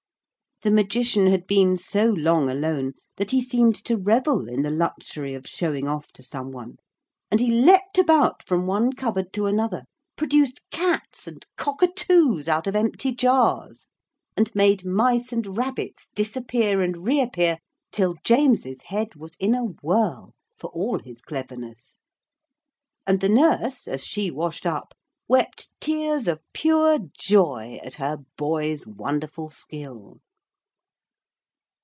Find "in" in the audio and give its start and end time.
4.47-4.61, 19.39-19.55